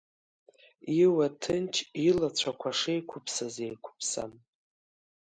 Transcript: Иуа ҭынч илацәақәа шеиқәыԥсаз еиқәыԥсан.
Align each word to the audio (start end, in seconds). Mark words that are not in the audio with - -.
Иуа 1.01 1.27
ҭынч 1.41 1.75
илацәақәа 2.07 2.71
шеиқәыԥсаз 2.79 3.55
еиқәыԥсан. 3.65 4.31